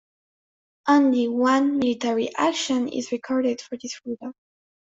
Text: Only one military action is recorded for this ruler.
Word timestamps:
Only 0.87 1.27
one 1.27 1.77
military 1.77 2.33
action 2.35 2.87
is 2.89 3.11
recorded 3.11 3.61
for 3.61 3.77
this 3.77 4.01
ruler. 4.03 4.33